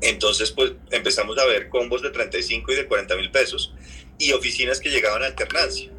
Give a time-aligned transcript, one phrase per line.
[0.00, 3.74] Entonces, pues empezamos a ver combos de 35 y de 40 mil pesos
[4.18, 5.90] y oficinas que llegaban a alternancia.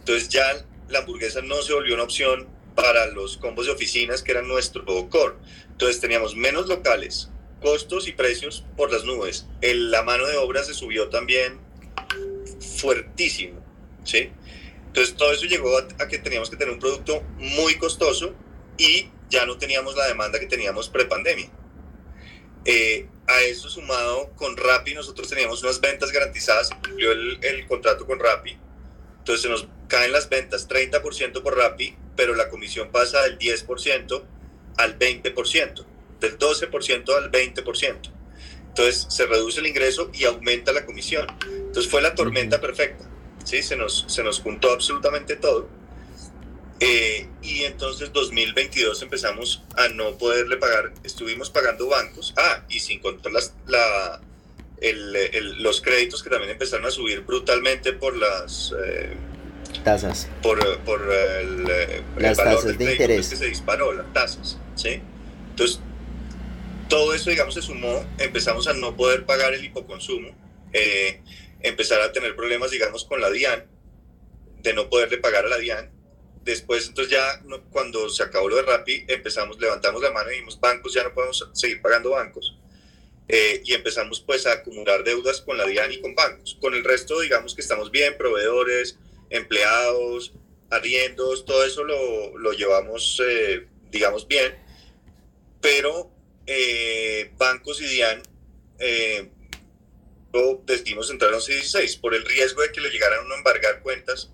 [0.00, 4.32] Entonces ya la hamburguesa no se volvió una opción para los combos de oficinas que
[4.32, 5.34] eran nuestro core.
[5.70, 7.30] Entonces teníamos menos locales,
[7.62, 9.46] costos y precios por las nubes.
[9.60, 11.60] El, la mano de obra se subió también
[12.78, 13.60] fuertísimo,
[14.04, 14.30] ¿sí?
[14.86, 18.34] Entonces todo eso llegó a, que teníamos que tener un producto muy costoso
[18.78, 21.50] y ya no teníamos la demanda que teníamos pre-pandemia.
[22.64, 28.06] Eh, a eso sumado con Rappi, nosotros teníamos unas ventas garantizadas, cumplió el, el contrato
[28.06, 28.56] con Rappi,
[29.18, 34.22] entonces se nos caen las ventas 30% por Rappi, pero la comisión pasa del 10%
[34.76, 35.84] al 20%,
[36.20, 38.12] del 12% al 20%.
[38.68, 41.26] Entonces se reduce el ingreso y aumenta la comisión.
[41.46, 43.08] Entonces fue la tormenta perfecta,
[43.44, 43.62] ¿sí?
[43.62, 45.68] Se nos, se nos juntó absolutamente todo.
[46.86, 53.00] Eh, y entonces 2022 empezamos a no poderle pagar, estuvimos pagando bancos, ah, y sin
[53.00, 54.20] contar las, la,
[54.82, 58.74] el, los créditos que también empezaron a subir brutalmente por las...
[58.84, 59.16] Eh,
[59.82, 60.28] tasas.
[60.42, 63.30] Por, por el, eh, las tasas de interés.
[63.30, 65.00] Que se disparó, las tasas, ¿sí?
[65.50, 65.80] Entonces,
[66.90, 70.28] todo eso, digamos, se sumó, empezamos a no poder pagar el hipoconsumo,
[70.74, 71.22] eh,
[71.60, 73.64] empezar a tener problemas, digamos, con la DIAN,
[74.62, 75.93] de no poderle pagar a la DIAN.
[76.44, 80.60] Después, entonces ya cuando se acabó lo de Rappi, empezamos, levantamos la mano y dijimos,
[80.60, 82.58] bancos, ya no podemos seguir pagando bancos.
[83.28, 86.58] Eh, y empezamos pues a acumular deudas con la DIAN y con bancos.
[86.60, 88.98] Con el resto, digamos que estamos bien, proveedores,
[89.30, 90.34] empleados,
[90.68, 94.54] arriendos, todo eso lo, lo llevamos, eh, digamos, bien,
[95.62, 96.10] pero
[96.46, 98.22] eh, bancos y DIAN
[100.66, 104.30] decidimos entrar en 16 por el riesgo de que le llegaran a embargar cuentas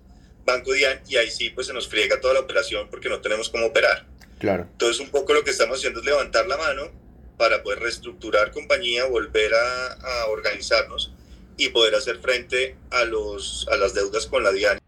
[0.51, 3.49] Banco DIAN y ahí sí pues se nos friega toda la operación porque no tenemos
[3.49, 4.05] cómo operar.
[4.39, 4.67] Claro.
[4.71, 6.91] Entonces un poco lo que estamos haciendo es levantar la mano
[7.37, 11.13] para poder reestructurar compañía, volver a, organizarnos
[11.57, 14.80] y poder hacer frente a, los, a las deudas con la DIAN